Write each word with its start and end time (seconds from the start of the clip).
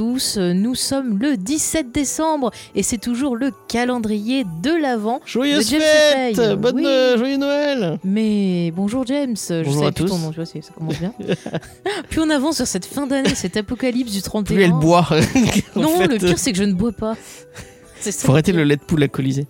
tous, 0.00 0.38
nous 0.38 0.74
sommes 0.74 1.18
le 1.18 1.36
17 1.36 1.92
décembre 1.92 2.50
et 2.74 2.82
c'est 2.82 2.96
toujours 2.96 3.36
le 3.36 3.50
calendrier 3.68 4.46
de 4.62 4.70
l'Avent. 4.70 5.20
Joyeuse 5.26 5.66
de 5.66 5.72
James 5.72 5.82
fête 5.82 6.36
Fay. 6.36 6.56
Bonne 6.56 6.76
Oui. 6.76 6.86
euh, 6.86 7.18
joyeux 7.18 7.36
Noël 7.36 7.98
Mais 8.02 8.72
bonjour 8.74 9.04
James, 9.04 9.36
je 9.36 9.62
Bonjour 9.62 9.74
savais 9.74 9.86
à 9.88 9.92
plus 9.92 10.06
ton 10.06 10.16
nom, 10.16 10.30
tu 10.30 10.36
vois, 10.36 10.46
ça 10.46 10.58
commence 10.74 10.98
bien. 10.98 11.12
plus 12.08 12.18
on 12.18 12.30
avance 12.30 12.56
sur 12.56 12.66
cette 12.66 12.86
fin 12.86 13.06
d'année, 13.06 13.34
cet 13.34 13.58
apocalypse 13.58 14.10
du 14.12 14.22
31. 14.22 14.54
Plus 14.54 14.64
elle 14.64 14.72
boit. 14.72 15.06
Non, 15.76 15.88
fait, 15.98 16.06
le 16.08 16.16
pire 16.16 16.38
c'est 16.38 16.52
que 16.52 16.58
je 16.58 16.64
ne 16.64 16.72
bois 16.72 16.92
pas. 16.92 17.14
Faut 18.00 18.32
arrêter 18.32 18.52
le 18.52 18.64
lait 18.64 18.76
de 18.76 18.80
poule 18.80 19.02
alcoolisé. 19.02 19.46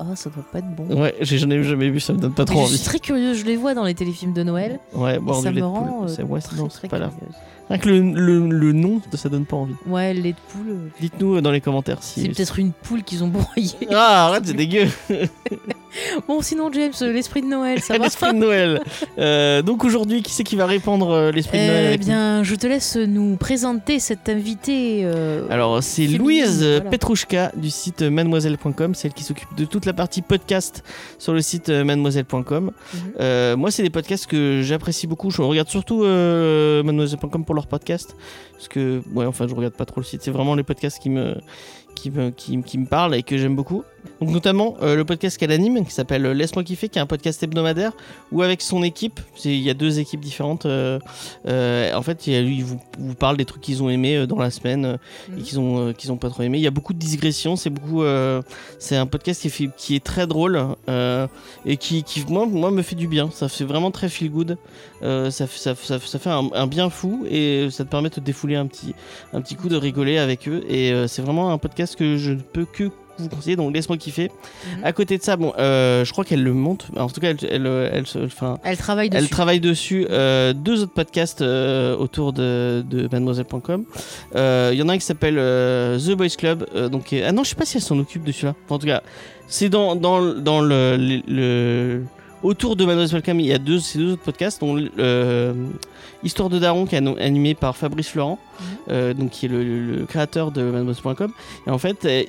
Oh, 0.00 0.14
ça 0.14 0.30
doit 0.30 0.44
pas 0.52 0.58
être 0.60 0.74
bon. 0.74 0.86
Ouais, 1.00 1.14
j'ai 1.20 1.38
jamais, 1.38 1.62
jamais 1.64 1.90
vu, 1.90 1.98
ça 2.00 2.12
me 2.12 2.18
donne 2.18 2.32
pas 2.32 2.44
trop 2.44 2.58
Mais 2.60 2.62
je 2.66 2.68
suis 2.68 2.76
envie. 2.76 2.84
très 2.84 2.98
curieuse, 3.00 3.38
je 3.38 3.44
les 3.44 3.56
vois 3.56 3.74
dans 3.74 3.84
les 3.84 3.94
téléfilms 3.94 4.32
de 4.32 4.42
Noël. 4.42 4.78
Ouais, 4.94 5.18
boire 5.18 5.40
ça 5.42 5.50
me 5.50 5.60
rend 5.64 6.04
euh, 6.04 6.08
c'est 6.08 6.22
ouais, 6.22 6.40
c'est 6.40 6.88
pas 6.88 6.98
là. 6.98 7.10
Rien 7.68 7.78
que 7.78 7.88
le, 7.90 8.00
le, 8.00 8.48
le 8.48 8.72
nom, 8.72 9.00
ça 9.12 9.28
donne 9.28 9.44
pas 9.44 9.56
envie. 9.56 9.74
Ouais, 9.86 10.14
le 10.14 10.20
lait 10.22 10.32
de 10.32 10.38
poule, 10.52 10.68
euh, 10.70 10.88
Dites-nous 11.00 11.34
euh, 11.36 11.40
dans 11.42 11.50
les 11.50 11.60
commentaires 11.60 12.02
si. 12.02 12.22
c'est 12.22 12.28
peut-être 12.28 12.58
une 12.58 12.72
poule 12.72 13.02
qu'ils 13.02 13.22
ont 13.24 13.28
broyée. 13.28 13.72
Ah, 13.90 14.26
arrête, 14.28 14.46
c'est 14.46 14.54
dégueu. 14.54 14.86
Bon, 16.26 16.42
sinon 16.42 16.70
James, 16.72 16.92
euh, 17.02 17.12
l'esprit 17.12 17.42
de 17.42 17.46
Noël, 17.46 17.80
ça 17.80 17.94
va 17.98 18.04
l'esprit 18.04 18.32
de 18.32 18.38
Noël. 18.38 18.80
Euh, 19.18 19.62
donc 19.62 19.84
aujourd'hui, 19.84 20.22
qui 20.22 20.32
c'est 20.32 20.44
qui 20.44 20.56
va 20.56 20.66
répandre 20.66 21.10
euh, 21.10 21.30
l'esprit 21.32 21.58
de 21.58 21.64
Noël 21.64 21.90
Eh 21.94 21.98
bien, 21.98 22.42
je 22.42 22.54
te 22.54 22.66
laisse 22.66 22.96
nous 22.96 23.36
présenter 23.36 23.98
cette 24.00 24.28
invitée. 24.28 25.00
euh, 25.04 25.46
Alors, 25.50 25.82
c'est 25.82 26.06
Louise 26.06 26.62
voilà. 26.62 26.90
Petrouchka 26.90 27.52
du 27.56 27.70
site 27.70 28.02
mademoiselle.com, 28.02 28.94
celle 28.94 29.12
qui 29.12 29.24
s'occupe 29.24 29.54
de 29.56 29.64
toute 29.64 29.86
la 29.86 29.92
partie 29.92 30.22
podcast 30.22 30.82
sur 31.18 31.32
le 31.32 31.40
site 31.40 31.68
mademoiselle.com. 31.68 32.70
Mhm. 32.94 33.54
Moi, 33.56 33.70
c'est 33.70 33.82
des 33.82 33.90
podcasts 33.90 34.26
que 34.26 34.62
j'apprécie 34.62 35.06
beaucoup. 35.06 35.30
Je 35.30 35.42
regarde 35.42 35.68
surtout 35.68 36.02
mademoiselle.com 36.02 37.44
pour 37.44 37.54
leurs 37.54 37.66
podcasts. 37.66 38.16
Parce 38.52 38.68
que, 38.68 39.00
ouais, 39.14 39.24
enfin, 39.26 39.46
je 39.48 39.54
regarde 39.54 39.74
pas 39.74 39.84
trop 39.84 40.00
le 40.00 40.04
site. 40.06 40.22
C'est 40.22 40.30
vraiment 40.32 40.54
les 40.54 40.64
podcasts 40.64 40.98
qui 41.00 41.10
me, 41.10 41.34
qui 41.98 42.10
me, 42.10 42.30
qui, 42.30 42.60
qui 42.62 42.78
me 42.78 42.86
parlent 42.86 43.14
et 43.14 43.22
que 43.22 43.36
j'aime 43.38 43.56
beaucoup. 43.56 43.84
Donc, 44.20 44.30
notamment 44.30 44.76
euh, 44.82 44.96
le 44.96 45.04
podcast 45.04 45.36
qu'elle 45.38 45.52
anime, 45.52 45.84
qui 45.84 45.92
s'appelle 45.92 46.24
euh, 46.26 46.34
Laisse-moi 46.34 46.64
kiffer, 46.64 46.88
qui 46.88 46.98
est 46.98 47.02
un 47.02 47.06
podcast 47.06 47.42
hebdomadaire 47.42 47.92
où, 48.32 48.42
avec 48.42 48.62
son 48.62 48.82
équipe, 48.82 49.20
il 49.44 49.56
y 49.60 49.70
a 49.70 49.74
deux 49.74 49.98
équipes 50.00 50.20
différentes. 50.20 50.66
euh, 50.66 50.98
euh, 51.46 51.92
en 51.94 52.02
fait, 52.02 52.26
ils 52.26 52.64
vous, 52.64 52.80
vous 52.98 53.14
parlent 53.14 53.36
des 53.36 53.44
trucs 53.44 53.62
qu'ils 53.62 53.82
ont 53.82 53.90
aimés 53.90 54.16
euh, 54.16 54.26
dans 54.26 54.38
la 54.38 54.50
semaine 54.50 54.84
euh, 54.84 54.96
et 55.28 55.32
Mhm. 55.38 55.42
qu'ils 55.42 55.60
ont, 55.60 55.88
euh, 55.88 55.92
qu'ils 55.92 56.10
ont 56.12 56.16
pas 56.16 56.30
trop 56.30 56.42
aimé. 56.42 56.58
Il 56.58 56.62
y 56.62 56.66
a 56.66 56.70
beaucoup 56.72 56.94
de 56.94 56.98
digressions. 56.98 57.56
C'est 57.56 57.70
beaucoup, 57.70 58.02
euh, 58.02 58.42
c'est 58.78 58.96
un 58.96 59.06
podcast 59.06 59.40
qui 59.42 59.48
est, 59.48 59.50
fait- 59.50 59.70
qui 59.76 59.94
est 59.94 60.02
très 60.04 60.26
drôle 60.26 60.60
euh, 60.88 61.26
et 61.66 61.76
qui, 61.76 62.02
qui 62.02 62.24
moi, 62.28 62.46
moi, 62.46 62.70
me 62.70 62.82
fait 62.82 62.96
du 62.96 63.08
bien. 63.08 63.30
Ça 63.32 63.48
fait 63.48 63.64
vraiment 63.64 63.90
très 63.90 64.08
feel 64.08 64.30
good. 64.30 64.56
Euh, 65.02 65.30
ça, 65.30 65.46
fait- 65.46 65.58
ça, 65.58 65.74
ça, 65.76 65.98
ça 66.00 66.18
fait 66.18 66.30
un, 66.30 66.48
un 66.54 66.66
bien 66.66 66.90
fou 66.90 67.24
et 67.30 67.68
ça 67.70 67.84
te 67.84 67.90
permet 67.90 68.08
de 68.08 68.14
te 68.14 68.20
défouler 68.20 68.56
un 68.56 68.66
petit, 68.66 68.94
un 69.32 69.40
petit 69.40 69.54
coup, 69.54 69.68
de 69.68 69.76
rigoler 69.76 70.18
avec 70.18 70.48
eux. 70.48 70.64
Et 70.68 70.92
euh, 70.92 71.06
c'est 71.06 71.22
vraiment 71.22 71.52
un 71.52 71.58
podcast 71.58 71.87
que 71.96 72.16
je 72.16 72.32
ne 72.32 72.40
peux 72.40 72.64
que 72.64 72.90
vous 73.20 73.28
conseiller. 73.28 73.56
Donc 73.56 73.74
laisse-moi 73.74 73.96
kiffer. 73.96 74.30
Mhm. 74.76 74.84
À 74.84 74.92
côté 74.92 75.18
de 75.18 75.22
ça, 75.24 75.36
bon, 75.36 75.52
euh, 75.58 76.04
je 76.04 76.12
crois 76.12 76.24
qu'elle 76.24 76.44
le 76.44 76.52
monte. 76.54 76.86
En 76.96 77.08
tout 77.08 77.20
cas, 77.20 77.30
elle, 77.30 77.38
elle, 77.50 78.04
elle, 78.64 78.76
travaille 78.76 79.10
dessus. 79.10 79.18
elle 79.24 79.28
travaille 79.28 79.58
dessus 79.60 80.06
euh, 80.10 80.52
deux 80.52 80.82
autres 80.84 80.92
podcasts 80.92 81.42
euh, 81.42 81.96
autour 81.96 82.32
de, 82.32 82.84
de 82.88 83.08
mademoiselle.com. 83.10 83.84
Euh, 84.36 84.70
Il 84.72 84.78
y 84.78 84.82
en 84.82 84.88
a 84.88 84.92
un 84.92 84.98
qui 84.98 85.04
s'appelle 85.04 85.36
euh, 85.38 85.98
The 85.98 86.12
Boys 86.12 86.28
Club. 86.38 86.66
euh, 86.76 86.88
donc, 86.88 87.12
euh, 87.12 87.24
ah 87.26 87.32
non, 87.32 87.42
je 87.42 87.48
sais 87.50 87.56
pas 87.56 87.64
si 87.64 87.76
elle 87.78 87.82
s'en 87.82 87.98
occupe 87.98 88.22
de 88.22 88.30
celui-là. 88.30 88.54
Enfin, 88.66 88.76
en 88.76 88.78
tout 88.78 88.86
cas, 88.86 89.02
c'est 89.48 89.68
dans, 89.68 89.96
dans, 89.96 90.22
dans 90.34 90.60
le, 90.60 90.96
le- 90.96 91.22
le- 91.26 92.02
Autour 92.42 92.76
de 92.76 92.84
mademoiselle.com, 92.84 93.40
il 93.40 93.46
y 93.46 93.52
a 93.52 93.58
deux, 93.58 93.80
ces 93.80 93.98
deux 93.98 94.12
autres 94.12 94.22
podcasts. 94.22 94.60
dont 94.60 94.76
euh, 94.98 95.52
Histoire 96.22 96.48
de 96.48 96.58
Daron, 96.58 96.86
qui 96.86 96.94
est 96.96 96.98
animé 97.20 97.54
par 97.54 97.76
Fabrice 97.76 98.08
Florent, 98.08 98.38
Mhm. 98.60 98.66
euh, 98.90 99.14
donc, 99.14 99.30
qui 99.30 99.46
est 99.46 99.48
le, 99.48 99.62
le- 99.64 99.96
le 99.98 100.04
créateur 100.06 100.50
de 100.50 100.62
mademoiselle.com. 100.62 101.30
Et 101.66 101.70
en 101.70 101.78
fait, 101.78 102.04
euh, 102.04 102.22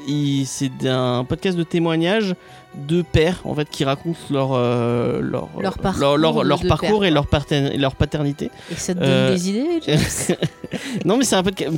c'est 0.45 0.71
un 0.87 1.23
podcast 1.25 1.57
de 1.57 1.63
témoignages 1.63 2.35
de 2.75 3.01
pères 3.01 3.41
en 3.45 3.55
fait 3.55 3.67
qui 3.69 3.83
racontent 3.83 4.17
leur 4.29 4.51
euh, 4.53 5.21
leur 5.21 5.49
Leur 5.59 5.77
parcours 5.79 6.17
leur, 6.17 6.61
parcours 6.67 7.03
et 7.05 7.09
leur, 7.11 7.25
pater- 7.27 7.73
et 7.73 7.77
leur 7.77 7.95
paternité. 7.95 8.51
Et 8.71 8.75
ça 8.75 8.93
te 8.93 8.99
donne 8.99 9.09
Euh, 9.09 9.33
des 9.33 9.49
idées 9.49 9.79
non 11.05 11.17
mais 11.17 11.23
c'est 11.25 11.35
un 11.35 11.43
podcast 11.43 11.73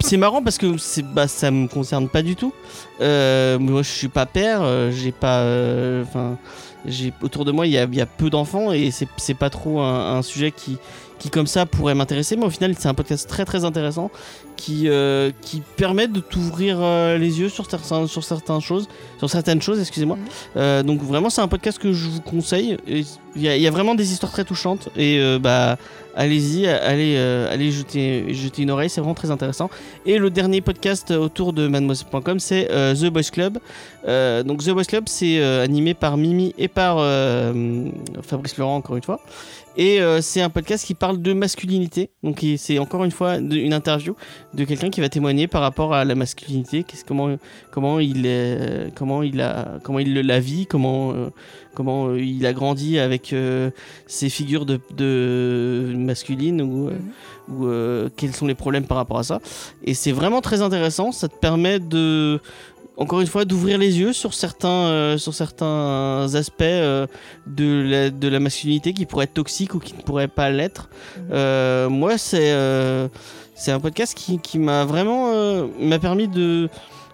c'est 0.00 0.16
marrant 0.16 0.42
parce 0.42 0.58
que 0.58 0.76
c'est 0.78 1.02
bah 1.04 1.28
ça 1.28 1.50
me 1.50 1.68
concerne 1.68 2.08
pas 2.08 2.22
du 2.22 2.34
tout. 2.36 2.52
Euh, 3.00 3.58
moi 3.58 3.82
je 3.82 3.90
suis 3.90 4.08
pas 4.08 4.26
père, 4.26 4.62
j'ai 4.90 5.12
pas 5.12 5.42
enfin 6.02 6.36
j'ai 6.86 7.12
autour 7.22 7.44
de 7.44 7.52
moi 7.52 7.66
il 7.66 7.72
y 7.72 7.78
a, 7.78 7.84
y 7.84 8.00
a 8.00 8.06
peu 8.06 8.28
d'enfants 8.28 8.72
et 8.72 8.90
c'est 8.90 9.06
c'est 9.16 9.34
pas 9.34 9.50
trop 9.50 9.80
un, 9.80 10.16
un 10.16 10.22
sujet 10.22 10.50
qui 10.50 10.76
qui 11.22 11.30
comme 11.30 11.46
ça 11.46 11.66
pourrait 11.66 11.94
m'intéresser 11.94 12.34
mais 12.34 12.44
au 12.44 12.50
final 12.50 12.74
c'est 12.76 12.88
un 12.88 12.94
podcast 12.94 13.28
très 13.28 13.44
très 13.44 13.64
intéressant 13.64 14.10
qui 14.56 14.88
euh, 14.88 15.30
qui 15.40 15.62
permet 15.76 16.08
de 16.08 16.18
t'ouvrir 16.20 16.78
euh, 16.80 17.16
les 17.16 17.38
yeux 17.40 17.48
sur 17.48 17.68
certains 17.70 18.06
sur 18.08 18.24
certaines 18.24 18.60
choses 18.60 18.88
sur 19.18 19.30
certaines 19.30 19.62
choses 19.62 19.78
excusez-moi. 19.80 20.16
Mhm. 20.16 20.22
Euh, 20.56 20.82
donc 20.82 21.00
vraiment 21.02 21.30
c'est 21.30 21.40
un 21.40 21.48
podcast 21.48 21.78
que 21.78 21.92
je 21.92 22.08
vous 22.08 22.20
conseille. 22.20 22.76
Il 22.88 23.06
y, 23.40 23.48
a- 23.48 23.56
il 23.56 23.62
y 23.62 23.66
a 23.66 23.70
vraiment 23.70 23.94
des 23.94 24.12
histoires 24.12 24.30
très 24.32 24.44
touchantes. 24.44 24.88
Et 24.96 25.20
bah 25.40 25.78
allez-y 26.14 26.66
allez 26.68 27.16
allez 27.16 27.70
jeter 27.72 28.34
jeter 28.34 28.62
une 28.62 28.70
oreille 28.70 28.90
c'est 28.90 29.00
vraiment 29.00 29.14
très 29.14 29.30
intéressant. 29.30 29.70
Et 30.06 30.18
le 30.18 30.28
dernier 30.28 30.60
podcast 30.60 31.10
autour 31.12 31.52
de 31.52 31.66
mademoiselle.com 31.68 32.38
c'est 32.40 32.66
The 32.68 33.06
Boys 33.06 33.30
Club. 33.32 33.58
Donc 34.46 34.62
The 34.64 34.70
Boys 34.70 34.84
Club 34.84 35.04
c'est 35.06 35.42
animé 35.42 35.94
par 35.94 36.16
Mimi 36.16 36.52
et 36.58 36.68
par 36.68 36.96
Fabrice 38.22 38.56
Laurent 38.58 38.76
encore 38.76 38.96
une 38.96 39.02
fois 39.04 39.20
et 39.76 40.00
euh, 40.00 40.20
c'est 40.20 40.40
un 40.40 40.50
podcast 40.50 40.84
qui 40.86 40.94
parle 40.94 41.20
de 41.20 41.32
masculinité. 41.32 42.10
Donc 42.22 42.44
c'est 42.56 42.78
encore 42.78 43.04
une 43.04 43.10
fois 43.10 43.36
une 43.36 43.72
interview 43.72 44.14
de 44.54 44.64
quelqu'un 44.64 44.90
qui 44.90 45.00
va 45.00 45.08
témoigner 45.08 45.46
par 45.46 45.62
rapport 45.62 45.94
à 45.94 46.04
la 46.04 46.14
masculinité, 46.14 46.84
qu'est-ce 46.84 47.04
comment 47.04 47.36
comment 47.70 47.98
il 48.00 48.26
est, 48.26 48.92
comment 48.94 49.22
il 49.22 49.40
a 49.40 49.78
comment 49.82 49.98
il 49.98 50.14
la 50.14 50.40
vit, 50.40 50.66
comment 50.66 51.12
euh, 51.12 51.30
comment 51.74 52.08
euh, 52.08 52.20
il 52.20 52.44
a 52.46 52.52
grandi 52.52 52.98
avec 52.98 53.32
euh, 53.32 53.70
ces 54.06 54.28
figures 54.28 54.66
de, 54.66 54.80
de 54.96 55.92
masculines 55.96 56.62
ou 56.62 56.88
euh, 56.88 56.92
Mhm. 57.48 57.54
ou 57.60 57.66
euh, 57.66 58.08
quels 58.16 58.34
sont 58.34 58.46
les 58.46 58.54
problèmes 58.54 58.84
par 58.84 58.96
rapport 58.96 59.18
à 59.18 59.22
ça. 59.22 59.40
Et 59.84 59.94
c'est 59.94 60.12
vraiment 60.12 60.40
très 60.40 60.62
intéressant. 60.62 61.12
Ça 61.12 61.28
te 61.28 61.36
permet 61.36 61.78
de, 61.80 62.40
encore 63.02 63.20
une 63.20 63.26
fois, 63.26 63.44
d'ouvrir 63.44 63.78
les 63.78 63.98
yeux 63.98 64.12
sur 64.12 64.32
certains, 64.32 64.68
euh, 64.68 65.18
sur 65.18 65.34
certains 65.34 66.28
aspects 66.34 66.62
euh, 66.62 67.06
de, 67.46 67.82
la, 67.88 68.10
de 68.10 68.28
la 68.28 68.38
masculinité 68.40 68.92
qui 68.92 69.06
pourraient 69.06 69.24
être 69.24 69.34
toxiques 69.34 69.74
ou 69.74 69.78
qui 69.80 69.94
ne 69.94 70.02
pourraient 70.02 70.28
pas 70.28 70.50
l'être. 70.50 70.88
Mhm. 71.16 71.22
Euh, 71.32 71.88
moi, 71.88 72.16
c'est 72.18 72.52
c'est 73.54 73.70
un 73.70 73.80
podcast 73.80 74.14
qui, 74.16 74.38
qui 74.38 74.58
m'a 74.58 74.84
vraiment 74.84 75.32
m'a 75.78 75.98
permis 75.98 76.28
de 76.28 76.68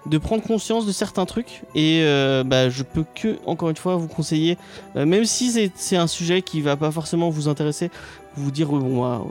de 0.07 0.19
prendre 0.19 0.43
conscience 0.43 0.87
de 0.87 0.93
certains 0.93 1.27
trucs 1.27 1.63
et 1.75 2.03
bah, 2.47 2.71
je 2.71 2.83
peux 2.83 3.05
que 3.15 3.37
encore 3.45 3.69
une 3.71 3.77
fois 3.77 3.97
vous 3.97 4.09
conseiller 4.09 4.57
même 4.95 5.25
si 5.25 5.71
c'est- 5.75 5.97
un 5.97 6.07
sujet 6.07 6.41
qui 6.43 6.61
va 6.63 6.77
pas 6.77 6.91
forcément 6.91 7.29
vous 7.29 7.49
intéresser 7.49 7.91
vous 8.37 8.51
dire 8.51 8.69
bon 8.69 8.79
moi, 8.81 9.27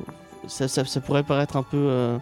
ça, 0.47 0.68
ça, 0.68 0.85
ça 0.85 1.00
pourrait 1.01 1.24
paraître 1.24 1.56
un 1.56 1.63
peu 1.63 2.18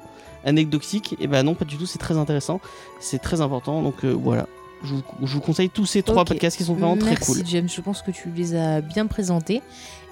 anecdotique 0.45 1.15
et 1.19 1.27
ben 1.27 1.43
non 1.43 1.55
pas 1.55 1.65
du 1.65 1.77
tout 1.77 1.85
c'est 1.85 1.99
très 1.99 2.17
intéressant 2.17 2.61
c'est 2.99 3.19
très 3.19 3.41
important 3.41 3.81
donc 3.81 4.03
euh, 4.03 4.11
voilà 4.11 4.47
je 4.83 4.93
vous, 4.93 5.03
je 5.23 5.33
vous 5.33 5.41
conseille 5.41 5.69
tous 5.69 5.85
ces 5.85 6.03
trois 6.03 6.25
podcasts 6.25 6.57
qui 6.57 6.63
sont 6.63 6.73
vraiment 6.75 6.97
très 6.97 7.11
Merci 7.11 7.25
cool 7.25 7.41
James, 7.45 7.69
je 7.69 7.81
pense 7.81 8.01
que 8.01 8.11
tu 8.11 8.29
les 8.29 8.55
as 8.55 8.81
bien 8.81 9.07
présentés. 9.07 9.61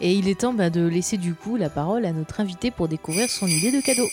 Et 0.02 0.14
il 0.14 0.28
est 0.28 0.40
temps 0.40 0.54
bah, 0.54 0.70
de 0.70 0.86
laisser 0.86 1.18
du 1.18 1.34
coup 1.36 1.56
la 1.56 1.70
parole 1.70 2.06
à 2.06 2.12
notre 2.12 2.40
invité 2.40 2.72
pour 2.72 2.88
découvrir 2.88 3.30
son 3.30 3.48
idée 3.48 3.72
de 3.72 3.82
cadeau. 3.82 4.08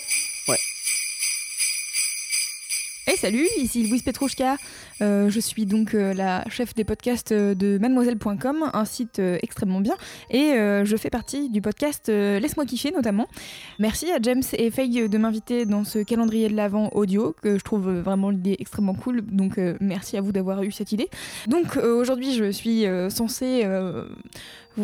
Salut, 3.21 3.49
ici 3.59 3.87
Louise 3.87 4.03
Petrouchka. 4.03 4.57
Euh, 5.03 5.29
je 5.29 5.41
suis 5.41 5.67
donc 5.67 5.93
euh, 5.93 6.15
la 6.15 6.43
chef 6.49 6.75
des 6.75 6.85
podcasts 6.85 7.33
euh, 7.33 7.55
de 7.55 7.77
mademoiselle.com, 7.77 8.71
un 8.73 8.85
site 8.87 9.19
extrêmement 9.43 9.83
bien. 9.83 9.95
Et 10.31 10.55
je 10.55 10.97
fais 10.97 11.11
partie 11.11 11.51
du 11.51 11.61
podcast 11.61 12.09
Laisse-moi 12.09 12.65
kiffer 12.65 12.93
notamment. 12.93 13.29
Merci 13.79 14.11
à 14.11 14.17
James 14.23 14.43
et 14.55 14.71
Faye 14.71 15.07
de 15.07 15.19
m'inviter 15.19 15.67
dans 15.67 15.85
ce 15.85 15.99
calendrier 15.99 16.49
de 16.49 16.57
l'Avent 16.57 16.89
audio, 16.93 17.37
que 17.43 17.59
je 17.59 17.63
trouve 17.63 17.91
vraiment 17.91 18.31
l'idée 18.31 18.57
extrêmement 18.59 18.95
cool. 18.95 19.21
Donc 19.21 19.61
merci 19.81 20.17
à 20.17 20.23
vous 20.23 20.33
d'avoir 20.33 20.63
eu 20.63 20.73
cette 20.73 20.93
idée. 20.93 21.11
Donc 21.47 21.77
aujourd'hui, 21.77 22.33
je 22.33 22.51
suis 22.51 22.87
censée 23.11 23.67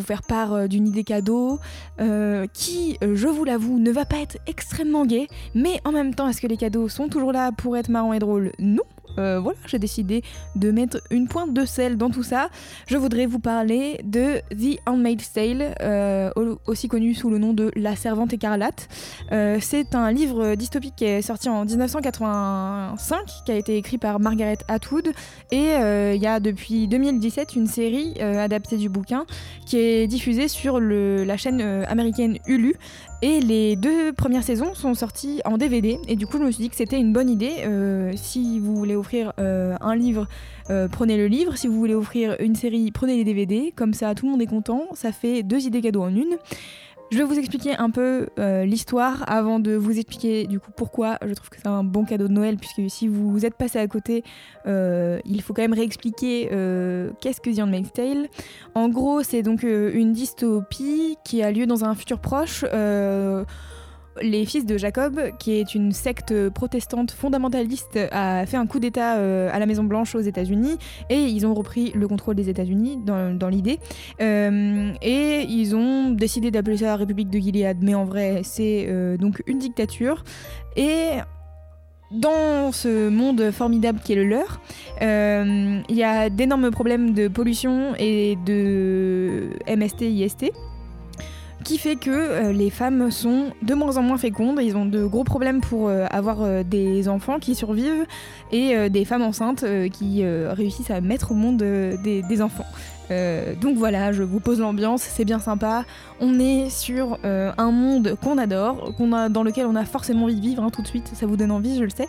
faire 0.01 0.23
part 0.23 0.53
euh, 0.53 0.67
d'une 0.67 0.87
idée 0.87 1.05
cadeau 1.05 1.59
euh, 2.01 2.47
qui, 2.53 2.99
euh, 3.03 3.15
je 3.15 3.29
vous 3.29 3.45
l'avoue, 3.45 3.79
ne 3.79 3.91
va 3.91 4.05
pas 4.05 4.19
être 4.19 4.39
extrêmement 4.47 5.07
gay. 5.07 5.29
Mais 5.55 5.81
en 5.85 5.93
même 5.93 6.15
temps, 6.15 6.29
est-ce 6.29 6.41
que 6.41 6.47
les 6.47 6.57
cadeaux 6.57 6.89
sont 6.89 7.09
toujours 7.09 7.33
là 7.33 7.53
pour 7.53 7.77
être 7.77 7.89
marrants 7.89 8.13
et 8.13 8.19
drôles? 8.19 8.53
Non. 8.59 8.83
Euh, 9.19 9.41
voilà, 9.41 9.59
j'ai 9.67 9.79
décidé 9.79 10.23
de 10.55 10.71
mettre 10.71 11.01
une 11.11 11.29
pointe 11.29 11.53
de 11.55 11.65
sel 11.65 11.97
dans 11.97 12.11
tout 12.11 12.23
ça. 12.23 12.49
Je 12.87 12.97
voudrais 12.97 13.27
vous 13.27 13.39
parler 13.39 14.01
de 14.05 14.39
The 14.51 14.79
Handmaid's 14.87 15.33
Tale, 15.33 15.75
euh, 15.81 16.31
au- 16.37 16.59
aussi 16.67 16.89
connu 16.89 17.15
sous 17.15 17.31
le 17.31 17.39
nom 17.39 17.53
de 17.53 17.71
La 17.77 17.97
Servante 17.97 18.33
écarlate. 18.33 18.89
Euh, 19.33 19.59
c'est 19.61 19.95
un 19.95 20.13
livre 20.13 20.55
dystopique 20.55 20.95
qui 20.97 21.05
est 21.05 21.23
sorti 21.23 21.49
en 21.49 21.65
1985, 21.65 23.19
qui 23.45 23.53
a 23.53 23.57
été 23.57 23.77
écrit 23.77 23.99
par 23.99 24.21
Margaret 24.21 24.59
Atwood, 24.69 25.13
et 25.53 25.73
il 26.15 26.21
y 26.23 26.27
a 26.27 26.41
depuis 26.41 26.89
2017 26.89 27.55
une 27.57 27.67
série 27.67 28.21
adaptée 28.21 28.77
du 28.77 28.89
bouquin 28.89 29.25
qui 29.67 29.79
est 29.79 30.07
diffusée 30.07 30.49
sur 30.49 30.81
la 30.81 31.37
chaîne 31.37 31.61
américaine 31.89 32.39
Hulu. 32.47 32.75
Et 33.23 33.41
les 33.41 33.77
deux 33.77 34.13
premières 34.13 34.43
saisons 34.43 34.75
sont 34.75 34.95
sorties 34.95 35.41
en 35.47 35.57
DVD. 35.57 35.99
Et 36.07 36.17
du 36.17 36.27
coup, 36.27 36.37
je 36.37 36.43
me 36.45 36.51
suis 36.51 36.65
dit 36.65 36.69
que 36.69 36.77
c'était 36.77 36.99
une 36.99 37.15
bonne 37.15 37.31
idée. 37.31 37.65
Euh, 37.65 38.13
si 38.15 38.59
vous 38.59 38.77
voulez 38.77 38.95
offrir 38.95 39.33
euh, 39.41 39.75
un 39.81 39.97
livre, 39.97 40.29
euh, 40.69 40.87
prenez 40.87 41.17
le 41.17 41.27
livre. 41.27 41.57
Si 41.57 41.67
vous 41.67 41.79
voulez 41.79 41.95
offrir 41.95 42.37
une 42.41 42.55
série, 42.55 42.91
prenez 42.91 43.17
les 43.17 43.25
DVD. 43.25 43.73
Comme 43.75 43.95
ça, 43.95 44.15
tout 44.15 44.27
le 44.27 44.33
monde 44.33 44.43
est 44.43 44.47
content. 44.47 44.89
Ça 44.93 45.13
fait 45.13 45.43
deux 45.43 45.67
idées 45.67 45.81
cadeaux 45.81 46.03
en 46.03 46.15
une. 46.15 46.37
Je 47.13 47.19
vais 47.19 47.25
vous 47.25 47.39
expliquer 47.39 47.77
un 47.77 47.91
peu 47.91 48.29
euh, 48.39 48.65
l'histoire 48.65 49.23
avant 49.29 49.61
de 49.61 49.77
vous 49.77 49.97
expliquer 49.97 50.47
du 50.49 50.59
coup 50.59 50.73
pourquoi 50.77 51.19
je 51.25 51.33
trouve 51.35 51.51
que 51.51 51.57
c'est 51.57 51.69
un 51.69 51.85
bon 51.85 52.05
cadeau 52.05 52.27
de 52.27 52.33
Noël 52.33 52.57
puisque 52.57 52.83
si 52.91 53.07
vous 53.07 53.47
êtes 53.47 53.55
passé 53.55 53.79
à 53.79 53.87
côté, 53.87 54.25
euh, 54.67 55.21
il 55.25 55.41
faut 55.41 55.55
quand 55.55 55.63
même 55.63 55.73
réexpliquer 55.73 56.49
euh, 56.51 57.11
qu'est-ce 57.21 57.41
que 57.41 57.55
The 57.55 57.61
Handmaid's 57.61 57.93
Tale. 57.93 58.27
En 58.75 58.89
gros, 58.89 59.23
c'est 59.23 59.43
donc 59.43 59.63
une 59.63 60.13
dystopie 60.13 61.17
qui 61.25 61.43
a 61.43 61.53
lieu 61.53 61.67
dans 61.67 61.85
un 61.85 61.95
futur 61.95 62.19
proche. 62.19 62.65
Les 64.23 64.45
fils 64.45 64.67
de 64.67 64.77
Jacob, 64.79 65.21
qui 65.39 65.53
est 65.53 65.75
une 65.75 65.93
secte 65.93 66.49
protestante 66.51 67.11
fondamentaliste, 67.11 67.99
a 68.13 68.47
fait 68.47 68.57
un 68.57 68.67
coup 68.67 68.79
d'État 68.79 69.17
euh, 69.17 69.51
à 69.53 69.59
la 69.59 69.67
Maison 69.67 69.85
Blanche 69.85 70.15
aux 70.15 70.21
États-Unis 70.21 70.79
et 71.11 71.19
ils 71.21 71.47
ont 71.47 71.55
repris 71.55 71.93
le 71.95 72.09
contrôle 72.09 72.35
des 72.35 72.49
États-Unis 72.49 72.99
dans, 73.05 73.49
l'idée. 73.49 73.79
Euh, 74.21 74.93
et 75.03 75.43
ils 75.49 75.77
ont 75.77 76.11
décidé 76.11 76.51
d'appeler 76.51 76.79
ça 76.79 76.87
la 76.87 76.97
République 76.97 77.31
de 77.31 77.39
Gilead, 77.39 77.79
mais 77.81 77.95
en 77.95 78.05
vrai, 78.05 78.41
c'est 78.43 78.87
euh, 78.89 79.17
donc 79.17 79.43
une 79.47 79.59
dictature. 79.59 80.25
Et 80.77 81.09
dans 82.11 82.73
ce 82.73 83.09
monde 83.09 83.51
formidable 83.51 84.01
qui 84.05 84.13
est 84.13 84.17
le 84.17 84.25
leur, 84.25 84.61
il 85.01 85.97
y 85.97 86.05
a 86.05 86.31
d'énormes 86.31 86.71
problèmes 86.71 87.13
de 87.13 87.29
pollution 87.29 87.95
et 87.99 88.37
de 88.47 89.51
MST, 89.69 90.03
IST 90.03 90.53
qui 91.67 91.79
fait 91.79 91.97
que 91.97 92.11
euh, 92.11 92.53
les 92.53 92.71
femmes 92.71 93.11
sont 93.11 93.53
de 93.61 93.75
moins 93.75 93.97
en 93.97 94.03
moins 94.03 94.19
fécondes, 94.19 94.61
ils 94.63 94.77
ont 94.77 94.87
de 94.87 95.05
gros 95.05 95.25
problèmes 95.25 95.61
pour 95.61 95.89
euh, 95.89 96.07
avoir 96.11 96.43
euh, 96.43 96.63
des 96.63 97.09
enfants 97.09 97.41
qui 97.41 97.57
survivent 97.57 98.07
et 98.53 98.89
des 98.89 99.05
femmes 99.05 99.23
enceintes 99.23 99.65
qui 99.93 100.25
réussissent 100.25 100.93
à 100.93 101.01
mettre 101.01 101.33
au 101.33 101.35
monde 101.35 101.57
des 101.57 102.43
enfants. 102.43 102.65
Euh, 103.11 103.55
donc 103.55 103.77
voilà, 103.77 104.13
je 104.13 104.23
vous 104.23 104.41
pose 104.41 104.61
l'ambiance, 104.61 105.03
c'est 105.03 105.25
bien 105.25 105.39
sympa. 105.39 105.85
On 106.21 106.39
est 106.39 106.71
sur 106.71 107.19
euh, 107.25 107.53
un 107.59 107.71
monde 107.71 108.17
qu'on 108.23 108.39
adore, 108.39 108.93
dans 109.31 109.43
lequel 109.43 109.67
on 109.67 109.77
a 109.77 109.85
forcément 109.85 110.25
envie 110.25 110.37
de 110.37 110.41
vivre 110.41 110.63
hein, 110.63 110.71
tout 110.71 110.83
de 110.83 110.87
suite, 110.87 111.11
ça 111.15 111.27
vous 111.27 111.37
donne 111.37 111.51
envie, 111.51 111.77
je 111.79 111.85
le 111.85 111.91
sais. 111.91 112.09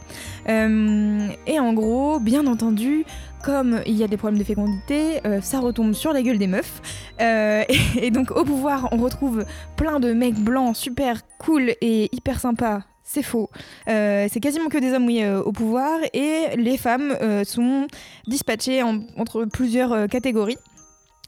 Euh, 0.49 1.27
et 1.45 1.59
en 1.59 1.73
gros, 1.73 2.19
bien 2.19 2.47
entendu, 2.47 3.05
comme 3.44 3.81
il 3.85 3.95
y 3.95 4.03
a 4.03 4.07
des 4.07 4.17
problèmes 4.17 4.39
de 4.39 4.44
fécondité, 4.44 5.21
ça 5.41 5.59
retombe 5.59 5.94
sur 5.94 6.11
la 6.11 6.21
gueule 6.21 6.38
des 6.39 6.47
meufs. 6.47 6.81
Et, 7.19 8.11
donc 8.11 8.31
au 8.31 8.44
pouvoir, 8.44 8.89
on 8.91 8.97
retrouve 8.97 9.45
plein 9.75 9.99
de 9.99 10.13
mecs 10.13 10.35
blancs 10.39 10.75
super 10.75 11.21
cool 11.38 11.73
et 11.81 12.09
hyper 12.15 12.39
sympas. 12.39 12.81
C'est 13.03 13.23
faux. 13.23 13.49
C'est 13.85 14.39
quasiment 14.41 14.67
que 14.67 14.77
des 14.77 14.94
hommes 14.94 15.09
au 15.45 15.51
pouvoir 15.51 15.99
et 16.13 16.55
les 16.57 16.77
femmes 16.77 17.15
sont 17.45 17.88
dispatchées 18.27 18.83
en- 18.83 19.01
entre 19.17 19.45
plusieurs 19.45 20.07
catégories. 20.07 20.57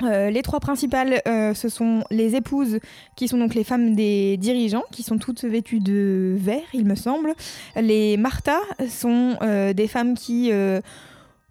Euh, 0.04 0.30
les 0.30 0.42
trois 0.42 0.60
principales, 0.60 1.22
euh, 1.28 1.54
ce 1.54 1.70
sont 1.70 2.04
les 2.10 2.36
épouses, 2.36 2.80
qui 3.16 3.28
sont 3.28 3.38
donc 3.38 3.56
les 3.56 3.64
femmes 3.64 3.96
des 3.96 4.38
dirigeants, 4.38 4.84
qui 4.92 5.04
sont 5.04 5.18
toutes 5.18 5.44
vêtues 5.44 5.80
de 5.80 6.36
vert, 6.38 6.64
il 6.74 6.86
me 6.86 6.96
semble. 6.96 7.34
Les 7.76 8.18
Martha 8.18 8.60
sont 8.90 9.38
euh, 9.42 9.74
des 9.74 9.88
femmes 9.88 10.16
qui, 10.16 10.52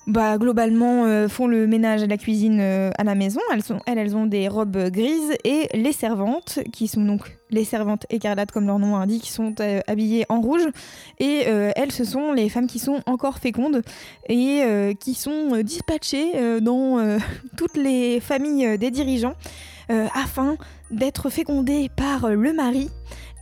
bah, 0.08 0.38
globalement, 0.38 1.04
euh, 1.04 1.28
font 1.28 1.46
le 1.46 1.66
ménage 1.66 2.02
et 2.02 2.06
la 2.06 2.16
cuisine 2.16 2.60
euh, 2.60 2.90
à 2.96 3.04
la 3.04 3.14
maison. 3.14 3.40
Elles, 3.52 3.62
elles, 3.98 4.16
ont 4.16 4.24
des 4.24 4.48
robes 4.48 4.88
grises. 4.88 5.34
Et 5.44 5.68
les 5.74 5.92
servantes, 5.92 6.60
qui 6.72 6.88
sont 6.88 7.04
donc 7.04 7.36
les 7.50 7.64
servantes 7.64 8.06
écarlates, 8.08 8.50
comme 8.50 8.66
leur 8.66 8.78
nom 8.78 8.96
indique, 8.96 9.26
sont 9.26 9.54
euh, 9.60 9.80
habillées 9.86 10.24
en 10.30 10.40
rouge. 10.40 10.66
Et 11.18 11.40
elles, 11.76 11.92
ce 11.92 12.04
sont 12.04 12.32
les 12.32 12.48
femmes 12.48 12.68
qui 12.68 12.78
sont 12.78 13.02
encore 13.04 13.38
fécondes 13.38 13.82
et 14.28 14.94
qui 14.98 15.14
sont 15.14 15.60
dispatchées 15.62 16.60
dans 16.60 17.18
toutes 17.56 17.76
les 17.76 18.20
familles 18.20 18.78
des 18.78 18.90
dirigeants 18.90 19.34
afin 19.88 20.56
d'être 20.90 21.30
fécondées 21.30 21.90
par 21.94 22.30
le 22.30 22.52
mari 22.52 22.90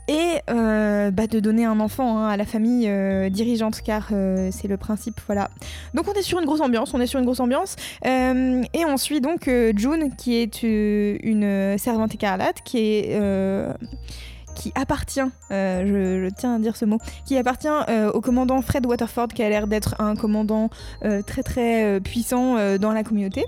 et 0.08 0.41
euh, 0.50 1.11
bah, 1.11 1.26
de 1.26 1.41
donner 1.41 1.64
un 1.64 1.81
enfant 1.81 2.19
hein, 2.19 2.29
à 2.29 2.37
la 2.37 2.44
famille 2.44 2.88
euh, 2.88 3.29
dirigeante 3.29 3.81
car 3.82 4.08
euh, 4.12 4.50
c'est 4.53 4.69
le 4.69 4.76
principe 4.76 5.20
voilà 5.26 5.50
donc 5.94 6.06
on 6.08 6.12
est 6.12 6.23
sur 6.23 6.38
une 6.38 6.44
grosse 6.44 6.61
ambiance 6.61 6.94
on 6.94 7.00
est 7.00 7.06
sur 7.06 7.19
une 7.19 7.25
grosse 7.25 7.41
ambiance 7.41 7.76
et 8.05 8.85
on 8.87 8.97
suit 8.97 9.20
donc 9.20 9.50
June 9.76 10.14
qui 10.17 10.37
est 10.37 10.62
une 10.62 11.76
servante 11.79 12.14
écarlate 12.14 12.62
qui 12.62 13.05
appartient, 14.75 15.20
je, 15.50 16.29
tiens 16.31 16.56
à 16.56 16.59
dire 16.59 16.76
ce 16.76 16.85
mot, 16.85 16.99
qui 17.25 17.37
appartient 17.37 17.69
au 18.14 18.20
commandant 18.20 18.62
Fred 18.62 18.87
Waterford, 18.87 19.29
qui 19.29 19.43
a 19.43 19.49
l'air 19.49 19.67
d'être 19.67 20.00
un 20.00 20.14
commandant 20.14 20.70
très 21.26 21.43
très 21.43 22.00
puissant 22.00 22.79
dans 22.79 22.93
la 22.93 23.02
communauté. 23.02 23.44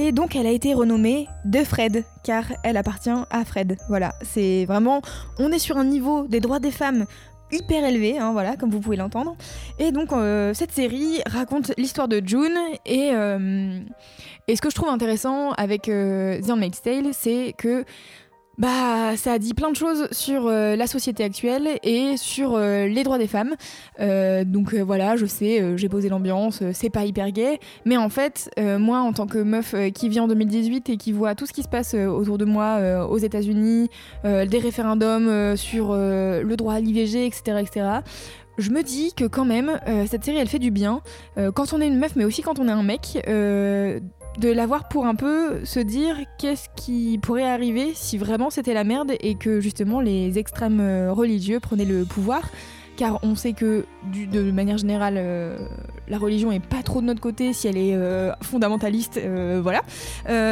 Et 0.00 0.12
donc 0.12 0.36
elle 0.36 0.46
a 0.46 0.52
été 0.52 0.74
renommée 0.74 1.26
de 1.44 1.64
Fred, 1.64 2.04
car 2.22 2.44
elle 2.62 2.76
appartient 2.76 3.10
à 3.10 3.44
Fred. 3.44 3.76
Voilà, 3.88 4.14
c'est 4.22 4.64
vraiment, 4.64 5.02
on 5.40 5.50
est 5.50 5.58
sur 5.58 5.76
un 5.76 5.84
niveau 5.84 6.28
des 6.28 6.38
droits 6.38 6.60
des 6.60 6.70
femmes 6.70 7.04
hyper 7.50 7.84
élevé, 7.84 8.16
hein, 8.16 8.30
voilà, 8.30 8.56
comme 8.56 8.70
vous 8.70 8.78
pouvez 8.78 8.96
l'entendre. 8.96 9.36
Et 9.80 9.90
donc 9.90 10.12
euh, 10.12 10.54
cette 10.54 10.70
série 10.70 11.20
raconte 11.26 11.72
l'histoire 11.76 12.06
de 12.06 12.22
June 12.24 12.56
et, 12.86 13.10
euh, 13.12 13.80
et 14.46 14.54
ce 14.54 14.62
que 14.62 14.70
je 14.70 14.76
trouve 14.76 14.88
intéressant 14.88 15.50
avec 15.52 15.88
euh, 15.88 16.40
The 16.42 16.50
Handmaid's 16.50 16.80
Tale, 16.80 17.08
c'est 17.12 17.52
que 17.58 17.84
bah, 18.58 19.16
ça 19.16 19.38
dit 19.38 19.54
plein 19.54 19.70
de 19.70 19.76
choses 19.76 20.08
sur 20.10 20.48
euh, 20.48 20.74
la 20.74 20.88
société 20.88 21.22
actuelle 21.22 21.78
et 21.84 22.16
sur 22.16 22.56
euh, 22.56 22.88
les 22.88 23.04
droits 23.04 23.18
des 23.18 23.28
femmes. 23.28 23.54
Euh, 24.00 24.42
donc 24.44 24.74
voilà, 24.74 25.14
je 25.14 25.26
sais, 25.26 25.76
j'ai 25.76 25.88
posé 25.88 26.08
l'ambiance, 26.08 26.62
c'est 26.72 26.90
pas 26.90 27.04
hyper 27.04 27.30
gay, 27.30 27.60
mais 27.84 27.96
en 27.96 28.08
fait, 28.08 28.50
moi 28.58 29.00
en 29.00 29.12
tant 29.12 29.26
que 29.26 29.38
meuf 29.38 29.74
qui 29.94 30.08
vit 30.08 30.20
en 30.20 30.28
2018 30.28 30.90
et 30.90 30.96
qui 30.96 31.12
voit 31.12 31.34
tout 31.34 31.46
ce 31.46 31.52
qui 31.52 31.62
se 31.62 31.68
passe 31.68 31.94
autour 31.94 32.38
de 32.38 32.44
moi 32.44 33.06
aux 33.08 33.18
États-Unis, 33.18 33.88
des 34.24 34.58
référendums 34.58 35.56
sur 35.56 35.94
le 35.94 36.54
droit 36.56 36.74
à 36.74 36.80
l'IVG, 36.80 37.26
etc., 37.26 37.58
etc. 37.60 37.86
Je 38.58 38.70
me 38.70 38.82
dis 38.82 39.12
que 39.14 39.24
quand 39.24 39.44
même, 39.44 39.80
euh, 39.86 40.06
cette 40.10 40.24
série, 40.24 40.38
elle 40.38 40.48
fait 40.48 40.58
du 40.58 40.72
bien. 40.72 41.00
Euh, 41.38 41.52
quand 41.52 41.72
on 41.72 41.80
est 41.80 41.86
une 41.86 41.98
meuf, 41.98 42.16
mais 42.16 42.24
aussi 42.24 42.42
quand 42.42 42.58
on 42.58 42.66
est 42.66 42.72
un 42.72 42.82
mec, 42.82 43.22
euh, 43.28 44.00
de 44.38 44.50
l'avoir 44.50 44.88
pour 44.88 45.06
un 45.06 45.14
peu 45.14 45.64
se 45.64 45.80
dire 45.80 46.16
qu'est-ce 46.38 46.68
qui 46.76 47.18
pourrait 47.18 47.48
arriver 47.48 47.92
si 47.94 48.18
vraiment 48.18 48.50
c'était 48.50 48.74
la 48.74 48.84
merde 48.84 49.12
et 49.20 49.34
que 49.34 49.60
justement 49.60 50.00
les 50.00 50.38
extrêmes 50.38 50.80
euh, 50.80 51.12
religieux 51.12 51.60
prenaient 51.60 51.84
le 51.84 52.04
pouvoir. 52.04 52.42
Car 52.98 53.20
on 53.22 53.36
sait 53.36 53.52
que 53.52 53.84
de 54.12 54.50
manière 54.50 54.76
générale, 54.76 55.14
euh, 55.18 55.56
la 56.08 56.18
religion 56.18 56.50
est 56.50 56.58
pas 56.58 56.82
trop 56.82 57.00
de 57.00 57.06
notre 57.06 57.20
côté 57.20 57.52
si 57.52 57.68
elle 57.68 57.76
est 57.76 57.94
euh, 57.94 58.32
fondamentaliste, 58.42 59.20
euh, 59.22 59.60
voilà. 59.62 59.82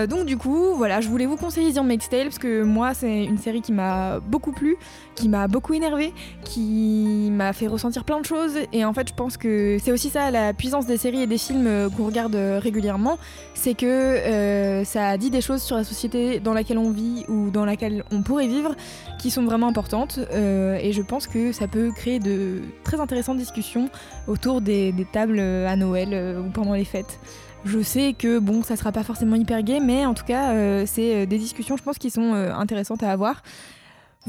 Donc 0.06 0.26
du 0.26 0.36
coup, 0.36 0.74
voilà, 0.76 1.00
je 1.00 1.08
voulais 1.08 1.26
vous 1.26 1.36
conseiller 1.36 1.72
The 1.72 1.78
Handmaid's 1.78 2.08
Tale 2.08 2.24
parce 2.24 2.38
que 2.38 2.62
moi 2.62 2.94
c'est 2.94 3.24
une 3.24 3.38
série 3.38 3.62
qui 3.62 3.72
m'a 3.72 4.20
beaucoup 4.20 4.52
plu, 4.52 4.76
qui 5.16 5.28
m'a 5.28 5.48
beaucoup 5.48 5.74
énervé, 5.74 6.12
qui 6.44 7.30
m'a 7.32 7.52
fait 7.52 7.66
ressentir 7.66 8.04
plein 8.04 8.20
de 8.20 8.24
choses 8.24 8.52
et 8.72 8.84
en 8.84 8.92
fait 8.92 9.08
je 9.08 9.14
pense 9.14 9.36
que 9.36 9.78
c'est 9.82 9.90
aussi 9.90 10.08
ça 10.08 10.30
la 10.30 10.52
puissance 10.52 10.86
des 10.86 10.98
séries 10.98 11.22
et 11.22 11.26
des 11.26 11.38
films 11.38 11.90
qu'on 11.96 12.06
regarde 12.06 12.36
régulièrement, 12.36 13.18
c'est 13.54 13.74
que 13.74 14.82
ça 14.84 15.16
dit 15.16 15.30
des 15.30 15.40
choses 15.40 15.62
sur 15.62 15.76
la 15.76 15.84
société 15.84 16.38
dans 16.38 16.54
laquelle 16.54 16.78
on 16.78 16.90
vit 16.90 17.24
ou 17.28 17.50
dans 17.50 17.64
laquelle 17.64 18.04
on 18.12 18.22
pourrait 18.22 18.46
vivre 18.46 18.76
qui 19.18 19.30
sont 19.30 19.44
vraiment 19.44 19.66
importantes 19.66 20.20
et 20.32 20.92
je 20.92 21.02
pense 21.02 21.26
que 21.26 21.50
ça 21.52 21.66
peut 21.66 21.90
créer 21.92 22.18
de 22.18 22.35
très 22.84 23.00
intéressantes 23.00 23.38
discussions 23.38 23.90
autour 24.26 24.60
des, 24.60 24.94
tables 25.12 25.38
euh, 25.38 25.68
à 25.68 25.76
Noël 25.76 26.10
euh, 26.12 26.40
ou 26.40 26.50
pendant 26.50 26.74
les 26.74 26.84
fêtes. 26.84 27.18
Je 27.64 27.82
sais 27.82 28.14
que 28.16 28.38
bon, 28.38 28.62
ça 28.62 28.76
sera 28.76 28.92
pas 28.92 29.02
forcément 29.02 29.36
hyper 29.36 29.62
gay, 29.62 29.80
mais 29.80 30.06
en 30.06 30.14
tout 30.14 30.24
cas, 30.24 30.52
euh, 30.52 30.84
c'est 30.86 31.26
des 31.26 31.38
discussions, 31.38 31.76
je 31.76 31.82
pense, 31.82 31.98
qui 31.98 32.10
sont 32.10 32.32
intéressantes 32.32 33.02
à 33.02 33.10
avoir. 33.10 33.42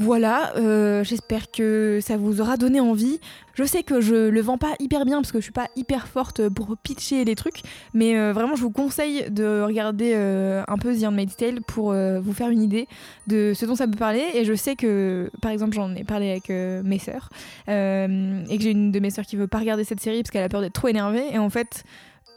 Voilà, 0.00 0.52
euh, 0.56 1.02
j'espère 1.02 1.50
que 1.50 1.98
ça 2.00 2.16
vous 2.16 2.40
aura 2.40 2.56
donné 2.56 2.78
envie. 2.78 3.18
Je 3.54 3.64
sais 3.64 3.82
que 3.82 4.00
je 4.00 4.28
le 4.28 4.40
vends 4.40 4.56
pas 4.56 4.74
hyper 4.78 5.04
bien 5.04 5.16
parce 5.16 5.32
que 5.32 5.38
je 5.38 5.42
suis 5.42 5.52
pas 5.52 5.66
hyper 5.74 6.06
forte 6.06 6.48
pour 6.48 6.76
pitcher 6.80 7.24
les 7.24 7.34
trucs, 7.34 7.62
mais 7.94 8.16
euh, 8.16 8.32
vraiment 8.32 8.54
je 8.54 8.62
vous 8.62 8.70
conseille 8.70 9.28
de 9.28 9.62
regarder 9.62 10.12
euh, 10.14 10.62
un 10.68 10.78
peu 10.78 10.96
The 10.96 11.02
Handmaid's 11.02 11.36
Tale 11.36 11.62
pour 11.62 11.92
vous 11.92 12.32
faire 12.32 12.50
une 12.50 12.62
idée 12.62 12.86
de 13.26 13.52
ce 13.56 13.66
dont 13.66 13.74
ça 13.74 13.88
peut 13.88 13.98
parler. 13.98 14.24
Et 14.34 14.44
je 14.44 14.54
sais 14.54 14.76
que, 14.76 15.32
par 15.42 15.50
exemple, 15.50 15.74
j'en 15.74 15.92
ai 15.96 16.04
parlé 16.04 16.30
avec 16.30 16.48
mes 16.48 17.00
sœurs 17.00 17.30
et 17.66 18.56
que 18.56 18.62
j'ai 18.62 18.70
une 18.70 18.92
de 18.92 19.00
mes 19.00 19.10
sœurs 19.10 19.26
qui 19.26 19.34
veut 19.34 19.48
pas 19.48 19.58
regarder 19.58 19.82
cette 19.82 20.00
série 20.00 20.22
parce 20.22 20.30
qu'elle 20.30 20.44
a 20.44 20.48
peur 20.48 20.60
d'être 20.60 20.74
trop 20.74 20.88
énervée. 20.88 21.24
Et 21.32 21.38
en 21.38 21.50
fait, 21.50 21.82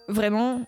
vraiment, 0.08 0.62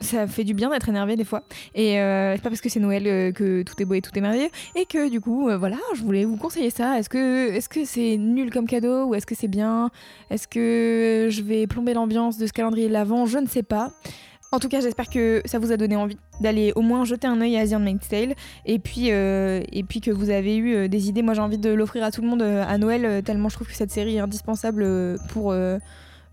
ça 0.00 0.26
fait 0.26 0.44
du 0.44 0.54
bien 0.54 0.70
d'être 0.70 0.88
énervé 0.88 1.16
des 1.16 1.24
fois. 1.24 1.42
Et 1.74 2.00
euh, 2.00 2.34
c'est 2.34 2.42
pas 2.42 2.50
parce 2.50 2.60
que 2.60 2.68
c'est 2.68 2.80
Noël 2.80 3.06
euh, 3.06 3.32
que 3.32 3.62
tout 3.62 3.80
est 3.80 3.84
beau 3.84 3.94
et 3.94 4.02
tout 4.02 4.10
est 4.16 4.20
merveilleux. 4.20 4.50
Et 4.74 4.84
que 4.84 5.08
du 5.08 5.20
coup, 5.20 5.48
euh, 5.48 5.56
voilà, 5.56 5.78
je 5.94 6.02
voulais 6.02 6.24
vous 6.24 6.36
conseiller 6.36 6.70
ça. 6.70 6.98
Est-ce 6.98 7.08
que 7.08 7.52
est-ce 7.52 7.68
c'est 7.84 8.16
nul 8.16 8.50
comme 8.50 8.66
cadeau 8.66 9.06
ou 9.06 9.14
est-ce 9.14 9.26
que 9.26 9.34
c'est 9.34 9.48
bien? 9.48 9.90
Est-ce 10.30 10.48
que 10.48 11.28
je 11.30 11.42
vais 11.42 11.66
plomber 11.66 11.94
l'ambiance 11.94 12.38
de 12.38 12.46
ce 12.46 12.52
calendrier 12.52 12.88
de 12.88 12.92
l'avant 12.92 13.26
Je 13.26 13.38
ne 13.38 13.46
sais 13.46 13.62
pas. 13.62 13.92
En 14.52 14.60
tout 14.60 14.68
cas, 14.68 14.80
j'espère 14.80 15.10
que 15.10 15.42
ça 15.44 15.58
vous 15.58 15.72
a 15.72 15.76
donné 15.76 15.96
envie 15.96 16.16
d'aller 16.40 16.72
au 16.76 16.80
moins 16.80 17.04
jeter 17.04 17.26
un 17.26 17.40
œil 17.40 17.56
à 17.56 17.66
The 17.66 17.72
Handmaid's 17.72 18.08
Tale 18.08 18.34
et 18.64 18.78
puis, 18.78 19.10
euh, 19.10 19.60
et 19.72 19.82
puis 19.82 20.00
que 20.00 20.10
vous 20.12 20.30
avez 20.30 20.56
eu 20.56 20.88
des 20.88 21.08
idées. 21.08 21.22
Moi, 21.22 21.34
j'ai 21.34 21.40
envie 21.40 21.58
de 21.58 21.70
l'offrir 21.70 22.04
à 22.04 22.12
tout 22.12 22.22
le 22.22 22.28
monde 22.28 22.42
à 22.42 22.78
Noël, 22.78 23.22
tellement 23.24 23.48
je 23.48 23.56
trouve 23.56 23.66
que 23.66 23.74
cette 23.74 23.90
série 23.90 24.16
est 24.16 24.20
indispensable 24.20 25.18
pour 25.30 25.52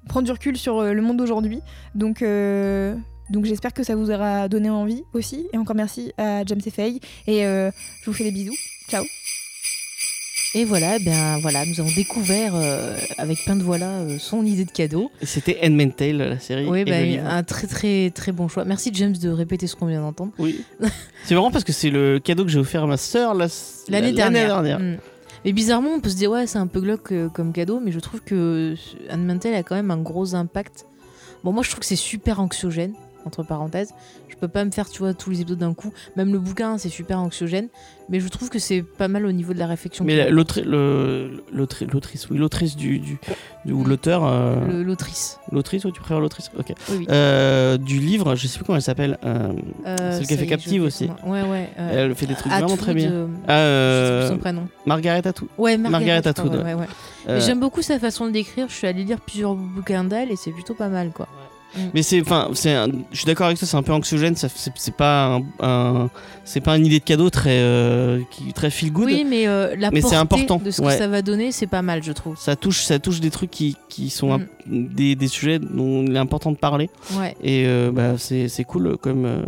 prendre 0.08 0.25
du 0.25 0.32
recul 0.32 0.58
sur 0.58 0.84
le 0.84 1.01
monde 1.01 1.17
d'aujourd'hui. 1.17 1.62
Donc, 1.96 2.22
euh, 2.22 2.96
donc 3.33 3.45
j'espère 3.45 3.73
que 3.73 3.83
ça 3.83 3.95
vous 3.95 4.11
aura 4.11 4.47
donné 4.47 4.69
envie 4.69 5.03
aussi. 5.13 5.47
Et 5.53 5.57
encore 5.57 5.75
merci 5.75 6.13
à 6.17 6.45
James 6.45 6.61
et 6.65 6.69
Faye. 6.69 6.99
Et 7.27 7.45
euh, 7.45 7.71
je 8.01 8.05
vous 8.09 8.13
fais 8.15 8.23
des 8.23 8.31
bisous. 8.31 8.55
Ciao. 8.87 9.03
Et 10.55 10.65
voilà, 10.65 10.99
bien 10.99 11.39
voilà, 11.39 11.65
nous 11.65 11.79
avons 11.79 11.89
découvert 11.95 12.53
euh, 12.53 12.95
avec 13.17 13.43
plein 13.43 13.55
de 13.55 13.63
voilà 13.63 13.89
euh, 14.01 14.19
son 14.19 14.45
idée 14.45 14.65
de 14.65 14.71
cadeau. 14.71 15.09
Et 15.19 15.25
C'était 15.25 15.57
Handmaid's 15.63 15.95
Tale, 15.95 16.17
la 16.17 16.37
série. 16.39 16.67
Oui, 16.67 16.85
bah, 16.85 16.93
un 17.27 17.41
très 17.41 17.65
très 17.65 18.11
très 18.11 18.31
bon 18.31 18.47
choix. 18.47 18.63
Merci 18.63 18.91
James 18.93 19.13
de 19.13 19.29
répéter 19.29 19.65
ce 19.65 19.75
qu'on 19.75 19.87
vient 19.87 20.01
d'entendre. 20.01 20.31
Oui. 20.37 20.63
c'est 21.25 21.33
marrant 21.33 21.49
parce 21.49 21.63
que 21.63 21.73
c'est 21.73 21.89
le 21.89 22.19
cadeau 22.19 22.45
que 22.45 22.51
j'ai 22.51 22.59
offert 22.59 22.83
à 22.83 22.87
ma 22.87 22.97
sœur 22.97 23.33
la- 23.33 23.47
L'année 23.89 24.11
la- 24.11 24.29
dernière. 24.29 24.79
Mm. 24.79 24.97
Mais 25.43 25.53
bizarrement, 25.53 25.89
on 25.89 25.99
peut 25.99 26.09
se 26.11 26.15
dire 26.15 26.29
ouais, 26.29 26.45
c'est 26.45 26.59
un 26.59 26.67
peu 26.67 26.81
glauque 26.81 27.11
euh, 27.11 27.29
comme 27.29 27.51
cadeau, 27.51 27.81
mais 27.83 27.91
je 27.91 27.99
trouve 27.99 28.21
que 28.21 28.75
Anne 29.09 29.25
Mantel 29.25 29.55
a 29.55 29.63
quand 29.63 29.75
même 29.75 29.89
un 29.89 29.97
gros 29.97 30.35
impact. 30.35 30.85
Bon, 31.43 31.51
moi 31.51 31.63
je 31.63 31.69
trouve 31.71 31.79
que 31.79 31.85
c'est 31.87 31.95
super 31.95 32.39
anxiogène, 32.39 32.93
entre 33.25 33.43
parenthèses. 33.43 33.93
Je 34.29 34.35
peux 34.35 34.47
pas 34.47 34.65
me 34.65 34.71
faire, 34.71 34.89
tu 34.89 34.99
vois, 34.99 35.13
tous 35.13 35.29
les 35.29 35.41
épisodes 35.41 35.59
d'un 35.59 35.73
coup. 35.73 35.93
Même 36.15 36.33
le 36.33 36.39
bouquin, 36.39 36.77
c'est 36.77 36.89
super 36.89 37.19
anxiogène, 37.19 37.67
mais 38.09 38.19
je 38.19 38.27
trouve 38.27 38.49
que 38.49 38.59
c'est 38.59 38.81
pas 38.81 39.07
mal 39.07 39.25
au 39.25 39.31
niveau 39.31 39.53
de 39.53 39.59
la 39.59 39.67
réflexion. 39.67 40.03
Mais 40.05 40.29
l'autrice, 40.29 40.65
oui, 42.29 42.37
l'autrice 42.37 42.75
du, 42.75 42.99
du, 42.99 43.17
du- 43.65 43.71
ou 43.71 43.83
Mm. 43.83 43.87
l'auteur, 43.87 44.25
euh, 44.25 44.83
L'autrice. 44.83 45.39
l'autrice, 45.51 45.85
ou 45.85 45.91
tu 45.91 45.99
préfères 45.99 46.19
l'autrice? 46.19 46.49
Ok. 46.57 46.73
Oui, 46.89 46.95
oui. 46.99 47.07
Euh, 47.09 47.77
du 47.77 47.99
livre, 47.99 48.35
je 48.35 48.47
sais 48.47 48.57
plus 48.57 48.65
comment 48.65 48.75
elle 48.77 48.81
s'appelle. 48.81 49.17
euh, 49.23 49.53
Euh, 49.85 50.11
celle 50.17 50.27
qui 50.27 50.33
a 50.33 50.37
fait 50.37 50.47
Captive 50.47 50.83
aussi. 50.83 51.09
Ouais, 51.25 51.43
ouais. 51.43 51.69
elle 51.77 52.13
fait 52.15 52.25
des 52.25 52.35
trucs 52.35 52.51
vraiment 52.51 52.75
très 52.77 52.93
bien. 52.93 53.27
Ah, 53.47 53.53
je 53.57 54.05
sais 54.05 54.19
plus 54.27 54.35
son 54.35 54.39
prénom. 54.39 54.67
Margaret 54.85 55.25
Atwood. 55.27 55.49
Ouais, 55.57 55.77
Margaret 55.77 56.27
Atwood, 56.27 56.55
ouais. 56.55 56.73
ouais, 56.73 57.39
J'aime 57.39 57.59
beaucoup 57.59 57.81
sa 57.81 57.99
façon 57.99 58.25
de 58.27 58.31
décrire. 58.31 58.67
Je 58.69 58.73
suis 58.73 58.87
allée 58.87 59.03
lire 59.03 59.21
plusieurs 59.21 59.55
bouquins 59.55 60.03
d'elle 60.03 60.31
et 60.31 60.35
c'est 60.35 60.51
plutôt 60.51 60.73
pas 60.73 60.89
mal, 60.89 61.11
quoi. 61.11 61.27
Mais 61.93 62.03
c'est, 62.03 62.21
enfin, 62.21 62.49
c'est, 62.53 62.75
je 63.11 63.17
suis 63.17 63.25
d'accord 63.25 63.47
avec 63.47 63.57
toi, 63.57 63.67
c'est 63.67 63.77
un 63.77 63.83
peu 63.83 63.93
anxiogène. 63.93 64.35
Ça, 64.35 64.47
c'est, 64.53 64.71
c'est 64.75 64.95
pas 64.95 65.35
un, 65.35 65.41
un- 65.59 66.09
c'est 66.45 66.61
pas 66.61 66.77
une 66.77 66.85
idée 66.85 66.99
de 66.99 67.03
cadeau 67.03 67.29
très, 67.29 67.57
euh, 67.59 68.19
qui, 68.31 68.53
très 68.53 68.69
feel 68.69 68.91
good. 68.91 69.05
Oui, 69.05 69.25
mais 69.27 69.47
euh, 69.47 69.75
la 69.77 69.89
Mais 69.91 70.01
c'est 70.01 70.15
important, 70.15 70.57
de 70.63 70.69
ce 70.71 70.81
ouais. 70.81 70.89
que 70.91 70.97
ça 70.97 71.07
va 71.07 71.21
donner, 71.21 71.51
c'est 71.51 71.67
pas 71.67 71.81
mal, 71.81 72.03
je 72.03 72.11
trouve. 72.11 72.37
Ça 72.37 72.55
touche, 72.55 72.81
ça 72.83 72.99
touche 72.99 73.19
des 73.21 73.31
trucs 73.31 73.49
qui, 73.51 73.75
qui 73.89 74.09
sont 74.09 74.37
Mm. 74.37 74.41
un- 74.41 74.45
des, 74.95 75.15
des 75.15 75.27
sujets 75.27 75.59
dont 75.59 76.03
il 76.03 76.15
est 76.15 76.19
important 76.19 76.51
de 76.51 76.57
parler. 76.57 76.89
Ouais. 77.17 77.35
Et 77.41 77.65
euh, 77.67 77.91
bah, 77.91 78.15
c'est, 78.17 78.47
c'est 78.49 78.63
cool 78.63 78.97
comme, 78.97 79.25
euh, 79.25 79.41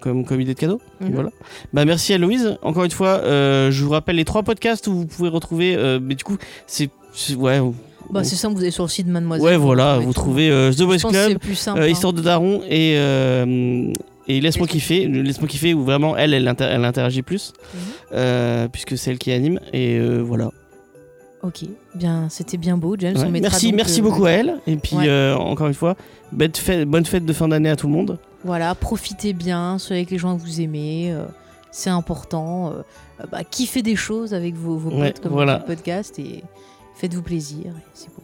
comme, 0.00 0.24
comme 0.24 0.40
idée 0.40 0.54
de 0.54 0.58
cadeau. 0.58 0.80
Mhm. 1.00 1.12
Voilà. 1.12 1.30
Bah, 1.72 1.84
merci 1.84 2.12
à 2.14 2.18
Louise. 2.18 2.56
Encore 2.62 2.84
une 2.84 2.90
fois, 2.90 3.20
euh, 3.24 3.70
je 3.70 3.84
vous 3.84 3.90
rappelle 3.90 4.16
les 4.16 4.24
trois 4.24 4.42
podcasts 4.42 4.86
où 4.86 4.92
vous 4.94 5.06
pouvez 5.06 5.28
retrouver. 5.28 5.74
euh, 5.76 5.98
mais 6.02 6.14
du 6.14 6.24
coup, 6.24 6.36
c'est, 6.66 6.90
c'est- 7.12 7.34
ouais, 7.34 7.60
Bah, 8.08 8.24
c'est 8.24 8.36
simple, 8.36 8.54
vous 8.56 8.62
allez 8.62 8.70
sur 8.70 8.84
le 8.84 8.88
site 8.88 9.06
de 9.06 9.12
Mademoiselle. 9.12 9.46
ouais, 9.46 9.56
voilà, 9.56 9.98
vous 9.98 10.12
trouvez 10.12 10.50
euh, 10.50 10.72
The 10.72 10.82
Boys 10.82 10.98
Club. 10.98 11.38
plus 11.38 11.54
simple. 11.54 11.80
Euh, 11.80 11.84
hein. 11.84 11.88
Histoire 11.88 12.12
de 12.12 12.20
Daron 12.22 12.62
et, 12.68 12.94
euh, 12.96 13.92
et 14.26 14.40
Laisse-moi 14.40 14.66
kiffer. 14.66 15.06
Laisse-moi 15.06 15.46
kiffer 15.48 15.74
où 15.74 15.84
vraiment 15.84 16.16
elle, 16.16 16.34
elle, 16.34 16.48
inter- 16.48 16.68
elle 16.70 16.84
interagit 16.84 17.22
plus, 17.22 17.52
Mhm. 18.12 18.68
puisque 18.72 18.96
c'est 18.98 19.10
elle 19.12 19.18
qui 19.18 19.30
anime. 19.32 19.60
Et 19.72 20.00
voilà. 20.20 20.50
Ok, 21.42 21.60
bien, 21.94 22.28
c'était 22.28 22.58
bien 22.58 22.76
beau, 22.76 22.96
James. 22.98 23.16
Ouais. 23.16 23.24
on 23.26 23.30
Merci, 23.30 23.68
donc, 23.68 23.76
merci 23.76 24.00
euh, 24.00 24.02
beaucoup 24.04 24.26
à 24.26 24.30
elle. 24.32 24.56
Et 24.66 24.76
puis 24.76 24.96
Ouais. 24.96 25.08
euh, 25.08 25.34
encore 25.36 25.68
une 25.68 25.74
fois, 25.74 25.96
bonne 26.32 26.54
fête, 26.54 26.86
bonne 26.86 27.06
fête 27.06 27.24
de 27.24 27.32
fin 27.32 27.48
d'année 27.48 27.70
à 27.70 27.76
tout 27.76 27.86
le 27.86 27.94
monde. 27.94 28.18
Voilà, 28.44 28.74
profitez 28.74 29.32
bien, 29.32 29.78
soyez 29.78 30.00
avec 30.00 30.10
les 30.10 30.18
gens 30.18 30.36
que 30.36 30.42
vous 30.42 30.60
aimez. 30.60 31.12
euh, 31.12 31.24
c'est 31.70 31.90
important. 31.90 32.72
bah, 33.30 33.44
kiffez 33.48 33.82
des 33.82 33.96
choses 33.96 34.32
avec 34.34 34.54
vos, 34.54 34.76
vos 34.78 34.90
Ouais, 34.90 35.12
potes 35.12 35.20
comme 35.22 35.32
voilà. 35.32 35.58
podcast 35.58 36.18
et 36.18 36.42
faites-vous 37.00 37.22
plaisir. 37.22 37.72
C'est 37.94 38.08
beau. 38.08 38.22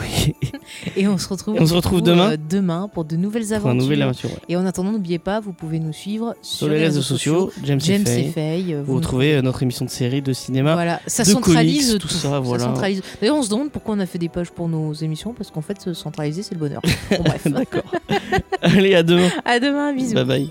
Oui. 0.00 0.34
Et 0.96 1.06
on 1.08 1.18
se 1.18 1.28
retrouve, 1.28 1.56
Et 1.56 1.60
on 1.60 1.66
se 1.66 1.74
retrouve 1.74 2.00
demain 2.00 2.32
euh, 2.32 2.36
demain 2.48 2.88
pour 2.92 3.04
de 3.04 3.16
nouvelles 3.16 3.52
aventures. 3.52 3.72
une 3.72 3.78
nouvelle 3.78 4.00
aventure. 4.02 4.30
ouais. 4.30 4.38
Et 4.48 4.56
en 4.56 4.64
attendant, 4.64 4.92
n'oubliez 4.92 5.18
pas, 5.18 5.40
vous 5.40 5.52
pouvez 5.52 5.78
nous 5.78 5.92
suivre 5.92 6.34
Sur 6.40 6.68
les 6.68 6.78
réseaux 6.78 7.02
sociaux, 7.02 7.52
James, 7.64 7.80
James 7.80 8.04
euh, 8.06 8.82
Vous 8.86 8.94
retrouvez 8.94 9.34
euh, 9.34 9.42
notre 9.42 9.62
émission 9.62 9.84
de 9.84 9.90
série 9.90 10.22
de 10.22 10.32
cinéma. 10.32 10.72
Voilà, 10.72 11.00
ça 11.06 11.24
de 11.24 11.28
centralise 11.28 11.88
comics, 11.88 12.00
tout, 12.00 12.08
tout 12.08 12.14
ça, 12.14 12.40
voilà. 12.40 12.64
centralise. 12.64 13.02
D'ailleurs, 13.20 13.36
on 13.36 13.42
se 13.42 13.50
demande 13.50 13.70
pourquoi 13.70 13.94
on 13.94 14.00
a 14.00 14.06
fait 14.06 14.18
des 14.18 14.30
pages 14.30 14.50
pour 14.50 14.68
nos 14.68 14.94
émissions, 14.94 15.34
parce 15.34 15.50
qu'en 15.50 15.60
fait, 15.62 15.78
se 15.80 15.92
centraliser, 15.92 16.42
c'est 16.42 16.54
le 16.54 16.60
bonheur. 16.60 16.80
Bon, 17.10 17.18
bref. 17.24 17.46
D'accord. 17.46 17.82
Allez, 18.62 18.94
à 18.94 19.02
demain. 19.02 19.28
à 19.44 19.60
demain, 19.60 19.92
bisous. 19.92 20.14
Bye 20.14 20.24
bye. 20.24 20.50